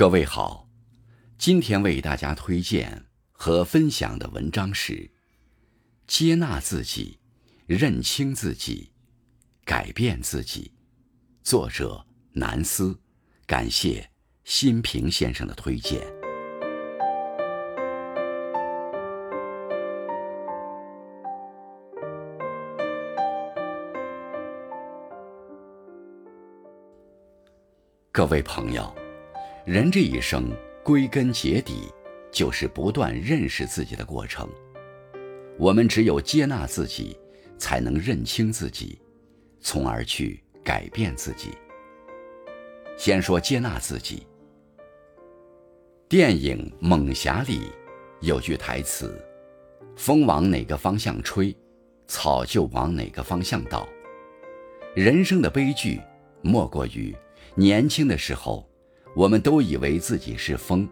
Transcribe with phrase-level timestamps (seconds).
[0.00, 0.66] 各位好，
[1.36, 4.94] 今天为大家推荐和分享的文章是
[6.06, 7.18] 《接纳自己，
[7.66, 8.92] 认清自己，
[9.62, 10.72] 改变自己》，
[11.46, 12.02] 作者
[12.32, 12.98] 南思，
[13.44, 14.08] 感谢
[14.44, 16.00] 新平先生的推荐。
[28.10, 28.99] 各位朋友。
[29.70, 30.50] 人这一生
[30.82, 31.94] 归根结底，
[32.32, 34.50] 就是不断认识自己的过程。
[35.56, 37.16] 我们只有接纳自己，
[37.56, 39.00] 才能认清自己，
[39.60, 41.50] 从而去改变自己。
[42.96, 44.26] 先说接纳自己。
[46.08, 47.70] 电影《猛侠》里
[48.22, 49.24] 有句台词
[49.94, 51.56] ：“风往哪个方向吹，
[52.08, 53.88] 草就往哪个方向倒。”
[54.96, 56.00] 人生的悲剧，
[56.42, 57.14] 莫过于
[57.54, 58.68] 年轻的时候。
[59.14, 60.88] 我们都以为自己是风，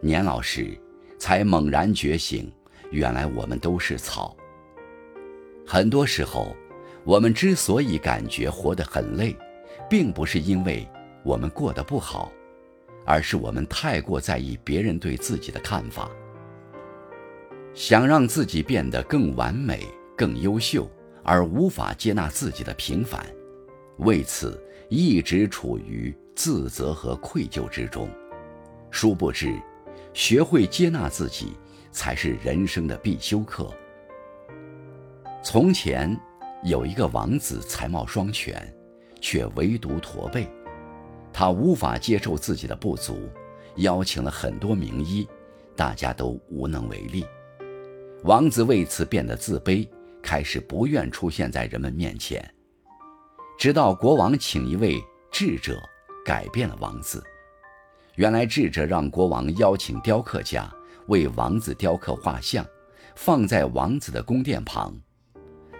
[0.00, 0.78] 年老时
[1.18, 2.52] 才猛然觉醒，
[2.90, 4.36] 原来我们都是草。
[5.66, 6.54] 很多时候，
[7.04, 9.34] 我们之所以感觉活得很累，
[9.88, 10.86] 并不是因为
[11.24, 12.30] 我们过得不好，
[13.06, 16.10] 而是我们太过在意别人对自己的看法。
[17.72, 20.90] 想让自己变得更完美、更优秀，
[21.22, 23.24] 而无法接纳自己的平凡，
[23.98, 26.14] 为此一直处于。
[26.38, 28.08] 自责和愧疚之中，
[28.92, 29.60] 殊不知，
[30.14, 31.56] 学会接纳自己
[31.90, 33.68] 才是人生的必修课。
[35.42, 36.16] 从前
[36.62, 38.72] 有一个王子，才貌双全，
[39.20, 40.48] 却唯独驼背。
[41.32, 43.28] 他无法接受自己的不足，
[43.78, 45.26] 邀请了很多名医，
[45.74, 47.26] 大家都无能为力。
[48.22, 49.88] 王子为此变得自卑，
[50.22, 52.48] 开始不愿出现在人们面前。
[53.58, 55.82] 直到国王请一位智者。
[56.28, 57.24] 改变了王子。
[58.16, 60.70] 原来智者让国王邀请雕刻家
[61.06, 62.66] 为王子雕刻画像，
[63.16, 64.94] 放在王子的宫殿旁。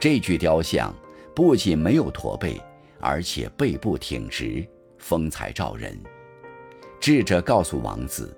[0.00, 0.92] 这具雕像
[1.32, 2.60] 不仅没有驼背，
[2.98, 4.66] 而且背部挺直，
[4.98, 5.96] 风采照人。
[6.98, 8.36] 智者告诉王子：“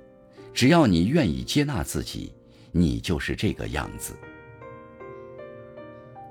[0.53, 2.35] 只要你愿意接纳自己，
[2.71, 4.15] 你就是这个样子。”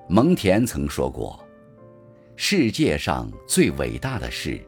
[0.07, 1.43] 蒙恬曾说过
[2.37, 4.63] ：“世界上最伟大的事。”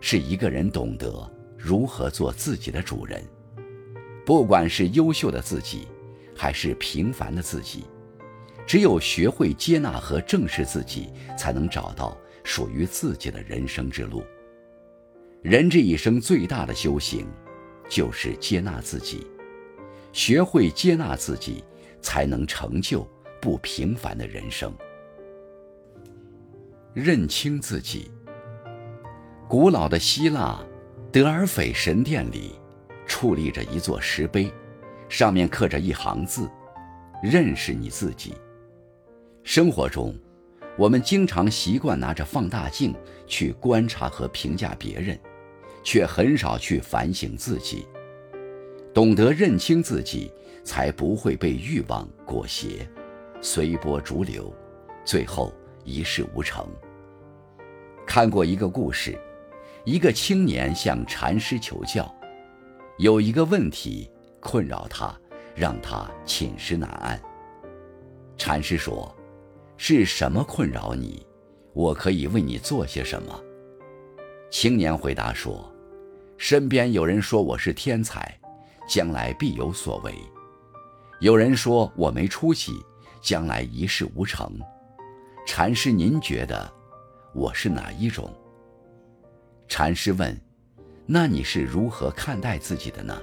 [0.00, 3.22] 是一个人懂得如何做自己的主人，
[4.24, 5.88] 不管是优秀的自己，
[6.36, 7.84] 还是平凡的自己，
[8.66, 14.22] 只有学会接纳和正视自己，才能找到属于自己的人生之路。
[15.42, 17.26] 人这一生最大的修行，
[17.88, 19.26] 就是接纳自己，
[20.12, 21.64] 学会接纳自己，
[22.00, 23.06] 才能成就
[23.40, 24.72] 不平凡的人生。
[26.94, 28.10] 认清自己。
[29.48, 30.62] 古老的希腊
[31.10, 32.60] 德尔斐神殿里，
[33.06, 34.52] 矗立着一座石碑，
[35.08, 36.50] 上面刻着一行字
[37.24, 38.34] ：“认识你自己。”
[39.42, 40.14] 生活中，
[40.76, 42.94] 我们经常习惯拿着放大镜
[43.26, 45.18] 去观察和评价别人，
[45.82, 47.86] 却很少去反省自己。
[48.92, 50.30] 懂得认清自己，
[50.62, 52.86] 才不会被欲望裹挟，
[53.40, 54.54] 随波逐流，
[55.06, 55.50] 最后
[55.84, 56.68] 一事无成。
[58.06, 59.18] 看过一个故事。
[59.88, 62.14] 一个青年向禅师求教，
[62.98, 64.06] 有一个问题
[64.38, 65.18] 困扰他，
[65.56, 67.18] 让他寝食难安。
[68.36, 69.16] 禅师说
[69.78, 71.26] ：“是什么困扰你？
[71.72, 73.42] 我可以为你做些什么？”
[74.52, 75.72] 青年回答说
[76.36, 78.38] ：“身边有人说我是天才，
[78.86, 80.12] 将来必有所为；
[81.20, 82.74] 有人说我没出息，
[83.22, 84.52] 将来一事无成。
[85.46, 86.70] 禅师，您觉得
[87.32, 88.30] 我是哪一种？”
[89.68, 90.34] 禅师问
[91.04, 93.20] ：“那你是如何看待自己的呢？”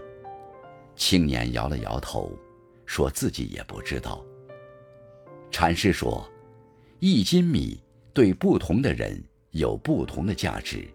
[0.96, 2.32] 青年摇了摇头，
[2.86, 4.24] 说自己也不知道。
[5.52, 6.30] 禅师说
[7.00, 7.82] ：“一斤米
[8.14, 10.88] 对不同的人有不同的价值。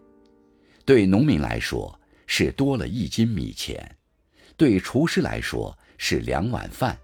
[0.84, 3.96] 对农民来说是多了一斤米钱，
[4.56, 6.96] 对厨师来说是两碗饭，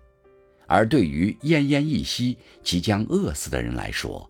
[0.69, 4.29] 而对于奄奄一息、即将饿死的人来说，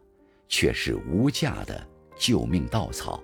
[0.48, 1.86] 却是无价的
[2.18, 3.22] 救命稻草。”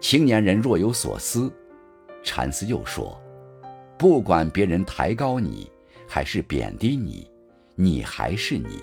[0.00, 1.52] 青年人若有所思，
[2.22, 3.20] 禅师又说
[3.98, 5.70] ：“不管别人抬高你，
[6.08, 7.30] 还是贬低你，
[7.74, 8.82] 你还是你。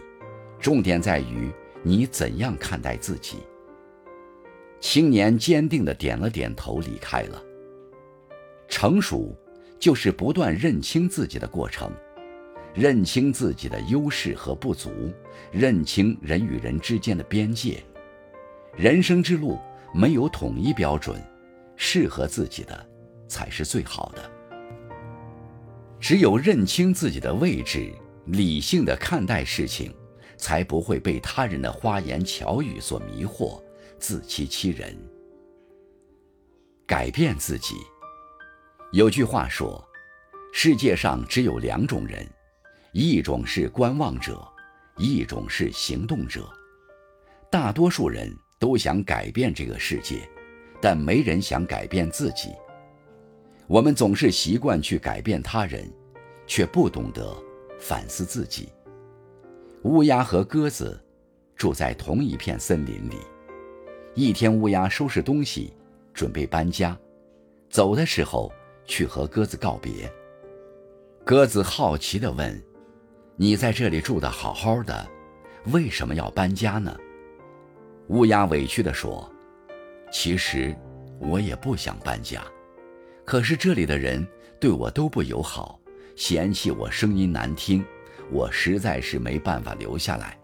[0.60, 3.38] 重点在于你怎样看待自己。”
[4.80, 7.44] 青年坚定地点了点头，离开了。
[8.68, 9.36] 成熟，
[9.80, 11.92] 就是不断认清自己的过程，
[12.76, 14.92] 认清自己的优势和不足，
[15.52, 17.84] 认清人与人之间的边界。
[18.76, 19.58] 人生之路。
[19.94, 21.22] 没有统一标准，
[21.76, 22.90] 适合自己的
[23.28, 24.32] 才是最好的。
[26.00, 27.92] 只有认清自己的位置，
[28.26, 29.94] 理性的看待事情，
[30.38, 33.62] 才不会被他人的花言巧语所迷惑，
[34.00, 34.96] 自欺欺人。
[36.86, 37.76] 改变自己。
[38.94, 39.84] 有句话说
[40.54, 42.26] ：“世界上只有两种人，
[42.94, 44.48] 一种是观望者，
[44.96, 46.48] 一种是行动者。
[47.52, 50.28] 大多数人都想改变这个世界，
[50.82, 52.50] 但没人想改变自己。”
[53.68, 55.92] 我们总是习惯去改变他人，
[56.46, 57.36] 却不懂得
[57.80, 58.70] 反思自己。
[59.84, 60.98] 乌鸦和鸽子
[61.56, 63.18] 住在同一片森林里。
[64.16, 65.74] 一天，乌鸦收拾东西，
[66.14, 66.98] 准备搬家，
[67.70, 68.52] 走的时候
[68.86, 70.12] 去和鸽子告别。
[71.26, 72.64] 鸽子好奇地问
[73.36, 75.06] ：“你在这里住得好好的，
[75.74, 76.98] 为什么要搬家呢？”
[78.10, 79.30] 乌鸦委屈地说
[80.12, 80.76] ：“其实
[81.20, 82.42] 我也不想搬家。”
[83.26, 84.26] 可是这里的人
[84.60, 85.78] 对我都不友好，
[86.16, 87.84] 嫌弃我声音难听，
[88.32, 90.38] 我实在是没办法留下来。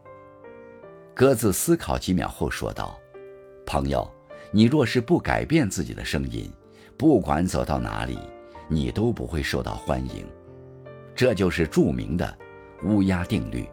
[1.14, 3.00] 鸽子思考几秒后说道
[3.66, 4.06] ：“朋友，
[4.52, 6.52] 你若是不改变自己的声音，
[6.98, 8.20] 不管走到哪里，
[8.68, 10.28] 你都不会受到欢迎。
[11.16, 12.38] 这就是著名的
[12.84, 13.66] 乌鸦定律。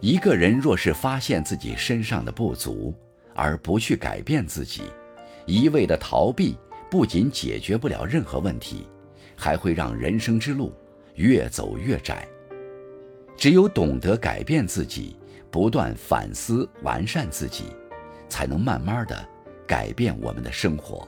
[0.00, 2.94] 一个人若是发现自己身上的不足，
[3.34, 4.82] 而不去改变自己，
[5.46, 6.56] 一味的逃避。”
[6.90, 8.84] 不仅解决不了任何问题，
[9.36, 10.74] 还会让人生之路
[11.14, 12.26] 越走越窄。
[13.36, 15.16] 只有懂得改变自己，
[15.52, 17.66] 不断反思完善自己，
[18.28, 19.24] 才能慢慢的
[19.68, 21.06] 改变我们的生活。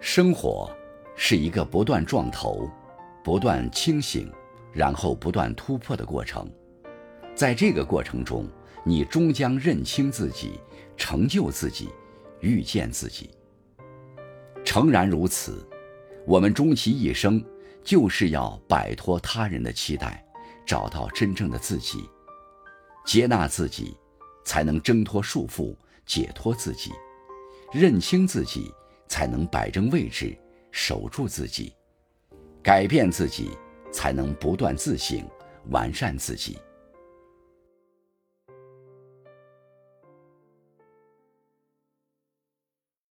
[0.00, 0.68] 生活
[1.14, 2.68] 是一个不断撞头、
[3.22, 4.28] 不断清醒，
[4.72, 6.50] 然后不断突破的过程。
[7.36, 8.48] 在这个过程中，
[8.82, 10.58] 你终将认清自己，
[10.96, 11.90] 成就自己，
[12.40, 13.28] 遇见自己。
[14.64, 15.68] 诚然如此，
[16.26, 17.44] 我们终其一生，
[17.84, 20.24] 就是要摆脱他人的期待，
[20.66, 22.08] 找到真正的自己，
[23.04, 23.94] 接纳自己，
[24.42, 26.90] 才能挣脱束缚，解脱自己；
[27.70, 28.72] 认清自己，
[29.08, 30.34] 才能摆正位置，
[30.70, 31.70] 守住自己；
[32.62, 33.50] 改变自己，
[33.92, 35.22] 才能不断自省，
[35.68, 36.58] 完善自己。